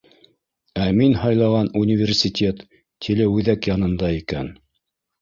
Ә 0.85 0.87
мин 0.99 1.13
һайлаған 1.25 1.69
университет 1.83 2.65
Телеүҙәк 2.81 3.73
янында 3.77 4.15
икән. 4.25 4.55